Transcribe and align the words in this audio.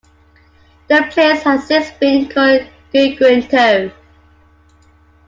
The 0.87 1.07
place 1.11 1.43
has 1.43 1.67
since 1.67 1.91
been 1.91 2.27
called 2.27 2.67
Guiguinto. 2.91 3.93